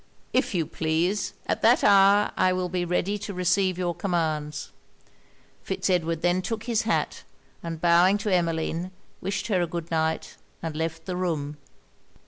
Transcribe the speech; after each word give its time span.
'If 0.33 0.55
you 0.55 0.65
please; 0.65 1.33
at 1.45 1.61
that 1.61 1.83
hour 1.83 2.31
I 2.35 2.53
will 2.53 2.69
be 2.69 2.83
ready 2.85 3.19
to 3.19 3.35
receive 3.35 3.77
your 3.77 3.93
commands.' 3.93 4.71
Fitz 5.61 5.91
Edward 5.91 6.23
then 6.23 6.41
took 6.41 6.63
his 6.63 6.81
hat, 6.89 7.21
and 7.61 7.79
bowing 7.79 8.17
to 8.17 8.33
Emmeline, 8.33 8.89
wished 9.21 9.45
her 9.45 9.61
a 9.61 9.67
good 9.67 9.91
night, 9.91 10.37
and 10.63 10.75
left 10.75 11.05
the 11.05 11.15
room. 11.15 11.57